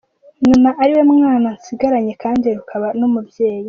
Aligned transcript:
Numva 0.43 0.69
ari 0.81 0.91
we 0.97 1.01
mwana 1.13 1.47
nsigaranye, 1.57 2.13
kandi 2.23 2.47
rukaba 2.57 2.87
n’umubyeyi. 2.99 3.59